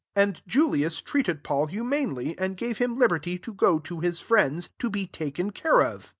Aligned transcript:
And 0.15 0.41
Julius 0.47 0.99
treated 0.99 1.43
Paul 1.43 1.67
humanely, 1.67 2.35
and 2.39 2.57
gave 2.57 2.81
Aim 2.81 2.97
liberty 2.97 3.37
to 3.37 3.53
go 3.53 3.77
to 3.81 3.99
his 3.99 4.19
triends, 4.19 4.69
to 4.79 4.89
be 4.89 5.05
taken 5.05 5.51
care 5.51 5.83
of. 5.83 6.09